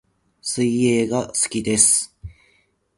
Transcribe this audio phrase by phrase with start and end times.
[0.41, 2.17] 水泳が好きです